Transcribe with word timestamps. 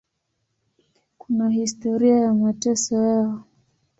Kuna 1.17 1.49
historia 1.49 2.17
ya 2.17 2.33
mateso 2.33 2.95
yao. 2.95 3.43